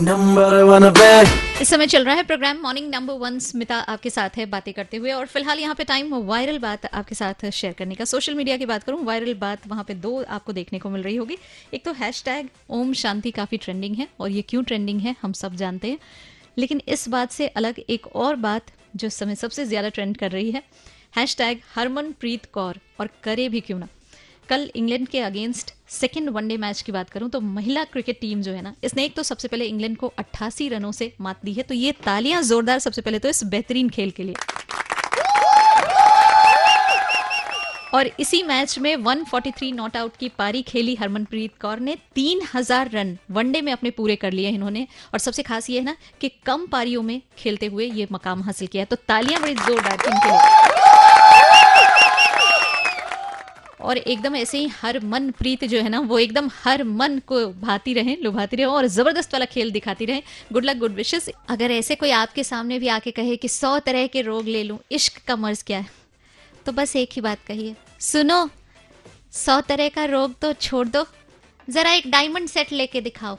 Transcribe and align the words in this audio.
number 0.00 0.64
one 0.64 0.84
पे 0.94 1.06
इस 1.60 1.68
समय 1.68 1.86
चल 1.86 2.04
रहा 2.04 2.14
है 2.14 2.22
program 2.22 2.60
morning 2.62 2.88
number 2.90 3.14
one 3.14 3.38
Smita 3.38 3.76
आपके 3.84 4.10
साथ 4.10 4.36
है 4.36 4.46
बातें 4.46 4.72
करते 4.74 4.96
हुए 4.96 5.10
और 5.12 5.26
फ़िलहाल 5.26 5.58
यहाँ 5.58 5.74
पे 5.74 5.84
टाइम 5.84 6.14
वायरल 6.26 6.58
बात 6.58 6.86
आपके 6.86 7.14
साथ 7.14 7.50
शेयर 7.50 7.72
करने 7.72 7.94
का। 7.94 8.04
सोशल 8.04 8.34
मीडिया 8.34 8.56
की 8.56 8.66
बात 8.66 8.82
करूँ 8.82 9.04
वायरल 9.04 9.34
बात 9.34 9.66
वहाँ 9.66 9.84
पे 9.84 9.94
दो 9.96 10.22
आपको 10.28 10.52
देखने 10.52 10.78
को 10.78 10.90
मिल 10.90 11.02
रही 11.02 11.16
होगी। 11.16 11.38
एक 11.74 11.84
तो 11.84 11.92
हैश 11.92 12.24
ओम 12.70 12.92
शांति 12.94 13.30
काफ़ी 13.30 13.58
ट्रेंडिंग 13.58 13.96
है 13.96 14.08
और 14.20 14.30
ये 14.30 14.42
क्यों 14.42 14.62
ट्रेंडिंग 14.62 15.00
है 15.00 15.16
हम 15.22 15.32
सब 15.32 15.54
जानते 15.56 15.90
हैं। 15.90 15.98
लेकिन 16.58 16.80
इस 16.88 17.08
बात 17.08 17.32
से 17.32 17.46
अलग 17.48 17.80
एक 17.88 18.06
और 18.16 18.36
बात 18.38 18.62
जो 18.96 19.08
समय 19.10 19.34
सबसे 19.34 19.64
ज़्यादा 19.64 19.88
ट्रेंड 19.88 20.16
कर 20.16 20.30
रही 20.30 20.50
है। 20.50 20.62
हैश 21.16 21.36
टैग 21.36 21.60
हरमनप्रीत 21.74 22.46
कौर 22.52 22.78
और 23.00 23.08
करे 23.24 23.48
भी 23.48 23.60
क्यों 23.60 23.78
ना। 23.78 23.86
कल 24.50 24.70
इंग्लैंड 24.76 25.06
के 25.08 25.20
अगेंस्ट 25.20 25.72
सेकेंड 25.90 26.28
वनडे 26.28 26.56
मैच 26.56 26.80
की 26.82 26.92
बात 26.92 27.10
करूँ 27.10 27.28
तो 27.30 27.40
महिला 27.40 27.84
क्रिकेट 27.86 28.20
टीम 28.20 28.40
जो 28.42 28.52
है 28.52 28.62
ना, 28.62 28.74
इसने 28.84 29.04
एक 29.04 29.14
तो 29.16 29.22
सबसे 29.22 29.48
पहले 29.48 29.64
इंग्लैंड 29.64 29.96
को 29.96 30.12
88 30.20 30.68
रनों 30.70 30.90
से 30.92 31.12
मात 31.20 31.44
दी 31.44 31.52
है 31.52 31.62
तो 31.62 31.74
ये 31.74 31.92
तालियाँ 32.04 32.42
जोरदार 32.42 32.78
सबसे 32.78 33.02
पहले 33.02 33.18
तो 33.18 33.28
इस 33.28 33.44
बेहतरीन 33.46 33.88
खेल 33.88 34.10
के 34.10 34.22
लिए। 34.22 34.34
और 37.94 38.10
इसी 38.20 38.42
मैच 38.42 38.78
में 38.78 38.94
143 38.96 39.72
नॉट 39.74 39.96
आउट 39.96 40.16
की 40.16 40.28
पारी 40.38 40.62
खेली 40.62 40.94
हरमनप्रीत 40.94 41.52
कौर 41.60 41.80
ने 41.80 41.96
3000 42.16 42.92
रन 42.92 43.16
वनडे 43.30 43.60
में 43.60 43.72
अपने 43.72 43.90
पूरे 43.90 44.16
कर 44.16 44.32
लिए 44.32 44.48
इन्होंने, 44.50 44.86
और 45.12 45.18
सबसे 45.18 45.42
खास 45.42 45.70
ये 45.70 45.78
है 45.78 45.84
ना 45.84 45.96
कि 46.20 46.28
कम 46.46 46.66
पारियों 46.66 47.02
में 47.02 47.20
खेलते 47.38 47.66
हुए 47.66 47.86
ये 47.86 48.06
मकाम 48.12 48.42
हासिल 48.42 48.68
किया 48.68 48.82
है 48.82 48.86
तो 48.86 48.96
तालियाँ 49.08 49.40
बड़ी 49.42 49.54
जोरदार 49.56 49.96
थी 49.96 50.10
इनके 50.10 50.28
लिए। 50.28 50.89
और 53.90 53.98
एकदम 53.98 54.36
ऐसे 54.36 54.58
ही 54.58 54.66
हर 54.72 54.98
मन 55.04 55.30
प्रीत 55.30 55.64
जो 55.64 55.80
है 55.80 55.88
ना, 55.88 56.00
वो 56.00 56.18
एकदम 56.18 56.50
हर 56.54 56.82
मन 56.84 57.18
को 57.26 57.46
भाती 57.60 57.94
रहे, 57.94 58.16
लुभाती 58.22 58.56
रहे 58.56 58.66
और 58.66 58.86
ज़बरदस्त 58.88 59.32
वाला 59.34 59.44
खेल 59.44 59.70
दिखाती 59.70 60.04
रहे। 60.04 60.22
गुड 60.52 60.64
लक 60.64 60.76
गुड 60.76 60.94
विशेस 60.94 61.28
अगर 61.48 61.70
ऐसे 61.70 61.94
कोई 61.94 62.10
आपके 62.10 62.44
सामने 62.44 62.78
भी 62.78 62.88
आके 62.88 63.10
कहे 63.10 63.36
कि 63.36 63.48
सौ 63.48 63.78
तरह 63.78 64.06
के 64.06 64.20
रोग 64.22 64.46
ले 64.46 64.62
लूँ, 64.64 64.78
इश्क 64.92 65.18
का 65.28 65.36
मर्ज 65.36 65.62
क्या 65.62 65.78
है? 65.78 65.86
तो 66.66 66.72
बस 66.72 66.96
एक 66.96 67.10
ही 67.12 67.20
बात 67.20 67.38
कहिए। 67.46 67.74
सुनो, 68.00 68.48
सौ 69.32 69.60
तरह 69.60 69.88
का 69.88 70.04
रोग 70.06 70.38
तो 70.38 70.52
छोड़ 70.52 70.86
दो। 70.88 71.04
जरा 71.68 71.92
एक 71.92 72.10
डायमंड 72.10 72.48
सेट 72.48 72.72
लेके 72.72 73.00
दिखाओ। 73.00 73.38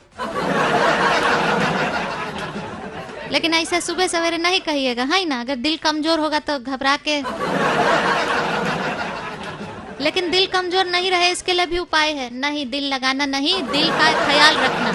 लेकिन 3.31 3.53
ऐसा 3.53 3.79
सुबह 3.79 4.07
सवेरे 4.07 4.37
नहीं 4.37 4.59
कहिएगा। 4.61 5.03
है 5.03 5.23
ना, 5.25 5.39
अगर 5.41 5.55
दिल 5.57 5.77
कमज़ोर 5.77 6.19
होगा 6.19 6.39
तो 6.39 6.59
घबरा 6.59 6.97
के। 7.07 7.21
लेकिन 10.01 10.29
दिल 10.31 10.45
कमज़ोर 10.47 10.85
नहीं 10.85 11.11
रहे, 11.11 11.29
इसके 11.31 11.53
लिए 11.53 11.65
भी 11.65 11.77
उपाय 11.77 12.11
है। 12.11 12.29
नहीं, 12.33 12.65
दिल 12.65 12.83
लगाना 12.93 13.25
नहीं, 13.27 13.61
दिल 13.63 13.89
का 13.89 14.11
ख्याल 14.25 14.57
रखना। 14.57 14.89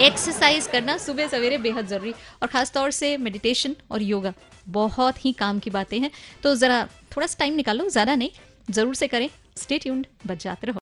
एक्सरसाइज 0.00 0.66
करना 0.66 0.96
सुबह 0.98 1.26
सवेरे 1.28 1.58
बेहद 1.58 1.86
ज़रूरी। 1.86 2.12
और 2.42 2.48
ख़ासतौर 2.48 2.90
से 2.90 3.16
मेडिटेशन 3.18 3.76
और 3.90 4.02
योगा 4.02 4.32
बहुत 4.68 5.24
ही 5.24 5.32
काम 5.32 5.58
की 5.58 5.70
बातें 5.70 5.98
हैं। 6.00 6.10
तो 6.42 6.54
जरा 6.54 6.86
थोड़ा 7.16 7.26
सा 7.26 7.36
टाइम 7.38 7.54
निकालो, 7.54 7.88
ज़्यादा 7.88 8.14
नहीं, 8.14 8.30
ज़रूर 8.70 8.94
से 8.94 9.06
करें। 9.08 9.28
स्टेट 9.56 9.82
ट्यून्ड 9.82 10.06
बच 10.26 10.42
जाते 10.44 10.66
रहो। 10.66 10.78